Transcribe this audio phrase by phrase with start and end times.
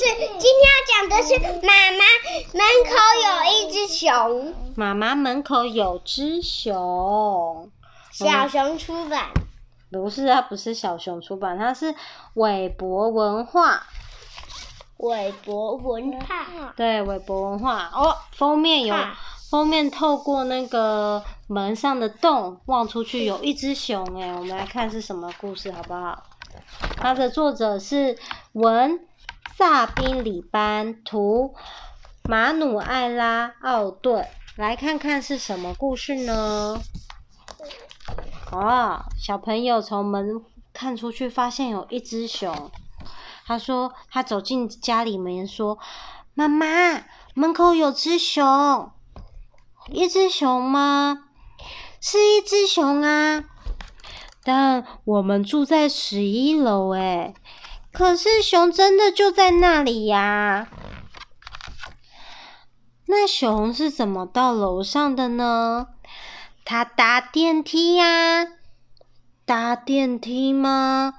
[0.00, 1.98] 是，今天要讲的是妈妈
[2.54, 2.90] 门口
[3.22, 4.54] 有一只熊。
[4.74, 7.70] 妈妈门口有只熊。
[8.10, 9.26] 小熊出版。
[9.92, 11.94] 不是，啊不是小熊出版，它是
[12.32, 13.82] 韦博文化。
[14.96, 16.72] 韦博文化。
[16.74, 17.90] 对，韦博文化。
[17.92, 18.96] 哦，封面有，
[19.50, 24.02] 封面透过那个门上的洞望出去，有一只熊。
[24.18, 26.22] 哎，我们来看是什么故事，好不好？
[26.96, 28.16] 它的作者是
[28.52, 28.98] 文
[29.56, 31.54] 萨宾里班，图
[32.24, 34.26] 马努艾拉奥顿。
[34.56, 36.80] 来看看是什么故事呢？
[38.50, 40.42] 哦，小朋友从门
[40.72, 42.70] 看出去，发现有一只熊。
[43.46, 45.78] 他说：“他走进家里面，说
[46.34, 47.04] ：‘妈妈，
[47.34, 48.90] 门口有只熊，
[49.90, 51.24] 一只熊吗？
[52.00, 53.44] 是一只熊啊。
[54.42, 57.34] 但我们住在十一楼，哎，
[57.92, 60.68] 可是熊真的就在那里呀。
[63.06, 65.88] 那熊是怎么到楼上的呢？’”
[66.64, 68.46] 他搭电梯呀？
[69.44, 71.14] 搭电梯吗？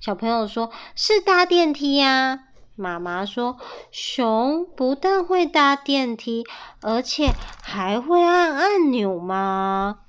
[0.00, 2.40] 小朋友说：“是搭电梯呀。”
[2.74, 3.56] 妈妈说
[3.92, 6.42] ：“熊不但会搭电梯，
[6.82, 10.00] 而且还会按按钮吗？”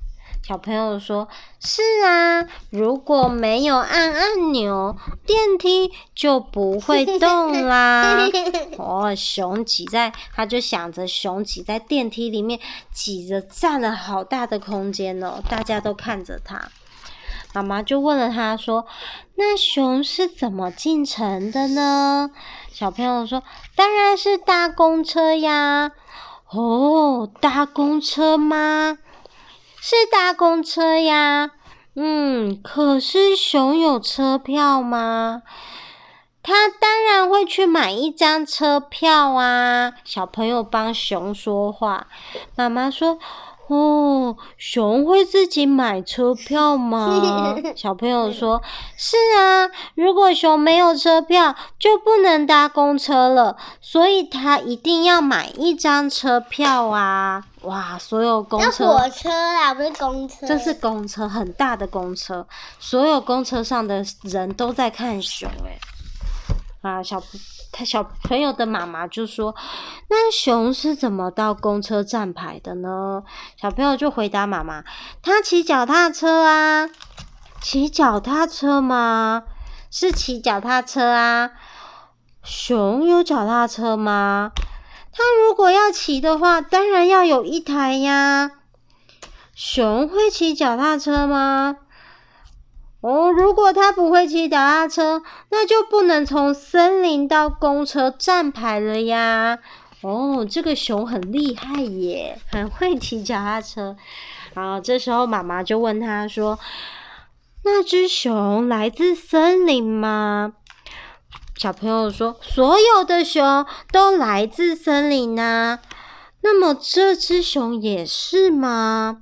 [0.47, 1.27] 小朋友说
[1.59, 8.27] ：“是啊，如果没有按按钮，电梯就不会动啦。
[8.77, 12.59] ”哦，熊挤在，他就想着熊挤在电梯里面，
[12.93, 16.69] 挤着占了好大的空间哦，大家都看着他。
[17.51, 18.85] 妈妈就问了他说
[19.33, 22.29] ：“那熊是怎么进城的呢？”
[22.71, 23.41] 小朋友说
[23.75, 25.89] ：“当然是搭公车呀。”
[26.53, 28.99] 哦，搭公车吗？
[29.87, 31.51] 是搭公车呀，
[31.95, 35.43] 嗯，可是熊有车票吗？
[36.41, 39.93] 他当然会去买一张车票啊。
[40.03, 42.07] 小朋友帮熊说话，
[42.55, 43.19] 妈妈说。
[43.67, 47.55] 哦，熊会自己买车票吗？
[47.75, 48.61] 小朋友说
[48.95, 62.47] ：“是啊，如果熊没有车票，就不能搭公车了，所以他一定要买一张车票啊！”哇，所有公车，火车啊，不是公车，这是公车，很大的公车，
[62.79, 67.21] 所有公车上的人都在看熊，哎，啊，小。
[67.77, 69.53] 他小朋友的妈妈就说
[70.07, 73.21] ：“那熊是怎么到公车站牌的呢？”
[73.61, 74.81] 小朋友就回答妈妈
[75.21, 76.89] ：“他骑脚踏车啊，
[77.59, 79.43] 骑脚踏车吗？
[79.91, 81.51] 是骑脚踏车啊。
[82.41, 84.53] 熊有脚踏车吗？
[85.17, 88.51] 他如果要骑的话，当然要有一台呀。
[89.53, 91.77] 熊会骑脚踏车吗？”
[92.99, 99.59] 哦，如果他不会骑脚踏车，那就不能从森林到公车站牌了呀。
[100.01, 103.95] 哦，这个熊很厉害耶，很会骑脚踏车。
[104.53, 106.59] 然后这时候妈妈就问他说
[107.63, 110.55] ：“那只熊来自森林吗？”
[111.65, 115.79] 小朋友说：“所有的熊都来自森林啊。”
[116.41, 119.21] 那么这只熊也是吗？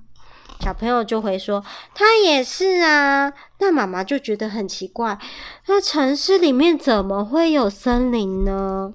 [0.59, 1.63] 小朋友就会说
[1.95, 5.17] ：“它也是啊。”那妈妈就觉得很奇怪，
[5.67, 8.91] 那城市里面怎么会有森林呢？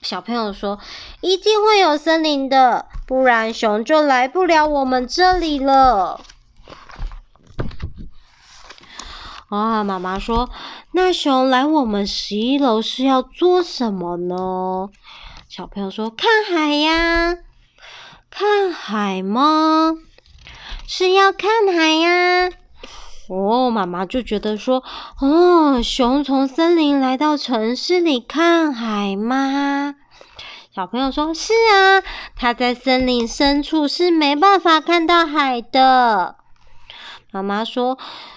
[0.00, 0.78] 小朋友说
[1.20, 6.18] ：“一定会有森林的，不然熊就来不了我们这里了。”
[9.50, 10.50] 啊，妈妈说
[10.92, 14.88] ：“那熊来我们十一楼是要做什么呢？”
[15.48, 17.36] 小朋友说：“看海呀，
[18.30, 19.94] 看海吗？”
[20.86, 22.50] 是要看海呀！
[23.30, 24.84] 哦，妈妈就觉得说，
[25.20, 29.94] 哦，熊从森林来到城市里看海吗？
[30.74, 32.02] 小朋友说，是啊，
[32.36, 36.36] 它在森林深处是没办法看到海的。
[37.30, 37.96] 妈妈说，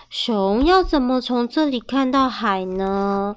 [0.10, 3.36] 熊要怎么从这里看到海呢？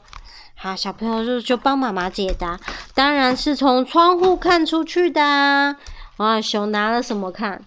[0.55, 2.61] 好，小朋友就就帮妈妈解答，
[2.95, 5.77] 当然是从窗户看出去的啊。
[6.19, 7.65] 哇，熊拿了什么看？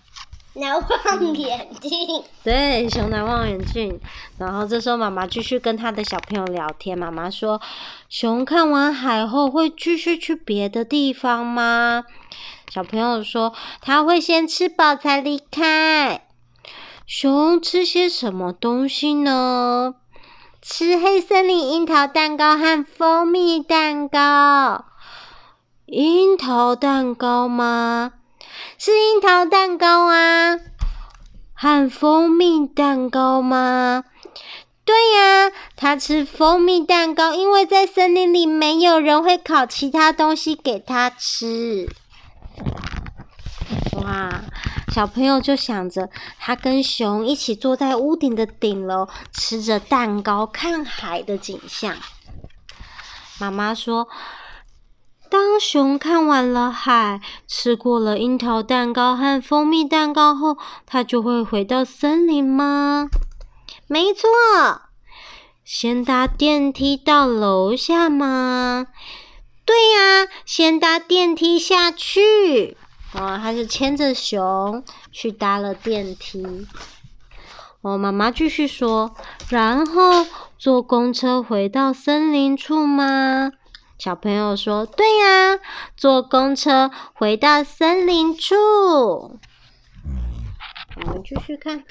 [0.55, 3.99] 拿望远镜， 对，熊拿望远镜。
[4.37, 6.95] 然后这时候妈妈继续跟他的小朋友聊天。
[6.95, 7.59] 妈妈说
[8.07, 12.03] ：“熊看完海后会继续去别的地方吗？”
[12.71, 13.51] 小朋友说
[13.81, 16.21] ：“他会先吃饱才离开。”
[17.05, 19.95] 熊吃些什么东西呢？
[20.61, 24.85] 吃黑森林樱桃蛋糕和蜂蜜蛋糕。
[25.85, 28.13] 樱桃蛋糕吗？
[28.77, 30.57] 是樱桃蛋糕啊，
[31.53, 34.05] 和蜂蜜蛋糕吗？
[34.85, 41.89] 对呀，他吃蜂蜜蛋糕，因为在森林里没有人会烤其他东西给他吃。
[44.01, 44.41] 哇，
[44.93, 51.95] 小朋友就想着，他跟熊一起坐在屋顶的顶楼，吃着蛋糕，看海的景象。
[53.39, 54.07] 妈妈说，
[55.31, 63.09] 当熊看完了海，吃过了樱桃蛋糕和蜂蜜蛋糕后，他就会回到森林吗？
[63.87, 64.29] 没错，
[65.65, 68.85] 先搭电梯到楼下吗？
[69.65, 72.77] 对呀，先搭电梯下去。
[73.13, 76.67] 哦，他是牵着熊去搭了电梯。
[77.81, 79.15] 我，妈妈继续说，
[79.49, 80.25] 然后
[80.57, 83.51] 坐公车回到森林处吗？
[83.99, 85.59] 小朋友说，对呀，
[85.95, 88.55] 坐公车回到森林处。
[90.95, 91.83] 我们继续看。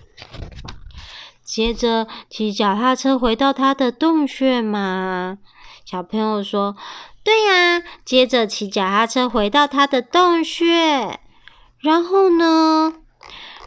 [1.44, 5.38] 接着骑脚踏车回到他的洞穴嘛？
[5.84, 6.76] 小朋友说
[7.24, 11.20] ：“对呀。”接着骑脚踏车回到他的洞穴，
[11.80, 12.94] 然后呢？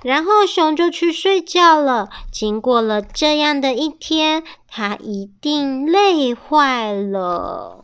[0.04, 2.10] 然后熊就去睡觉了。
[2.32, 7.82] 经过了这样的一天，他一定累坏了。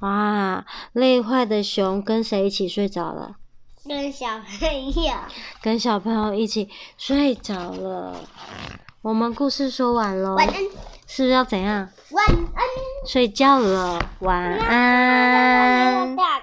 [0.00, 0.64] 哇！
[0.92, 3.36] 累坏的熊跟谁一起睡着了？
[3.86, 5.14] 跟小朋友，
[5.62, 6.68] 跟小朋友一起
[6.98, 8.20] 睡着了。
[9.02, 10.54] 我们故事说完喽，晚安。
[11.06, 11.88] 是不是要怎样？
[12.10, 12.64] 晚安。
[13.06, 16.16] 睡觉了，晚安。